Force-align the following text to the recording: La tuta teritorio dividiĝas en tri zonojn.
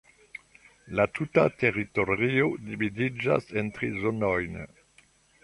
La 0.99 1.03
tuta 1.17 1.43
teritorio 1.63 2.47
dividiĝas 2.71 3.47
en 3.63 3.71
tri 3.79 3.93
zonojn. 4.01 4.61